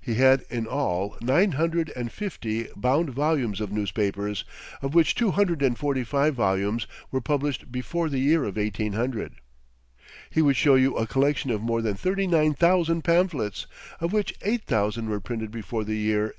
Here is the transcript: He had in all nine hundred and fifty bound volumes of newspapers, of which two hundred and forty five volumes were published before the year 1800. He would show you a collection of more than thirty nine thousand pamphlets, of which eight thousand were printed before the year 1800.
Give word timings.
He 0.00 0.14
had 0.14 0.44
in 0.50 0.68
all 0.68 1.16
nine 1.20 1.50
hundred 1.58 1.90
and 1.96 2.12
fifty 2.12 2.68
bound 2.76 3.10
volumes 3.10 3.60
of 3.60 3.72
newspapers, 3.72 4.44
of 4.80 4.94
which 4.94 5.16
two 5.16 5.32
hundred 5.32 5.62
and 5.62 5.76
forty 5.76 6.04
five 6.04 6.36
volumes 6.36 6.86
were 7.10 7.20
published 7.20 7.72
before 7.72 8.08
the 8.08 8.20
year 8.20 8.42
1800. 8.42 9.32
He 10.30 10.40
would 10.42 10.54
show 10.56 10.76
you 10.76 10.94
a 10.96 11.08
collection 11.08 11.50
of 11.50 11.60
more 11.60 11.82
than 11.82 11.96
thirty 11.96 12.28
nine 12.28 12.54
thousand 12.54 13.02
pamphlets, 13.02 13.66
of 14.00 14.12
which 14.12 14.32
eight 14.42 14.62
thousand 14.62 15.08
were 15.08 15.18
printed 15.18 15.50
before 15.50 15.82
the 15.82 15.96
year 15.96 16.20
1800. 16.26 16.32